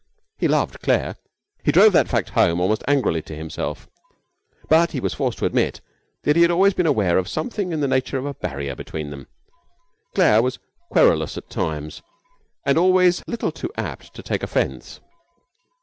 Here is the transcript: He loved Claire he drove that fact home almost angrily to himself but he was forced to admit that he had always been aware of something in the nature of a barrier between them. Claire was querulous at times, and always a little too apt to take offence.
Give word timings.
He 0.39 0.47
loved 0.47 0.81
Claire 0.81 1.15
he 1.63 1.71
drove 1.71 1.93
that 1.93 2.07
fact 2.07 2.29
home 2.31 2.59
almost 2.59 2.83
angrily 2.87 3.21
to 3.21 3.35
himself 3.35 3.87
but 4.67 4.93
he 4.93 4.99
was 4.99 5.13
forced 5.13 5.37
to 5.37 5.45
admit 5.45 5.79
that 6.23 6.35
he 6.35 6.41
had 6.41 6.49
always 6.49 6.73
been 6.73 6.87
aware 6.87 7.19
of 7.19 7.27
something 7.29 7.71
in 7.71 7.81
the 7.81 7.87
nature 7.87 8.17
of 8.17 8.25
a 8.25 8.33
barrier 8.33 8.75
between 8.75 9.11
them. 9.11 9.27
Claire 10.15 10.41
was 10.41 10.57
querulous 10.89 11.37
at 11.37 11.51
times, 11.51 12.01
and 12.65 12.79
always 12.79 13.19
a 13.21 13.23
little 13.27 13.51
too 13.51 13.69
apt 13.77 14.15
to 14.15 14.23
take 14.23 14.41
offence. 14.41 15.01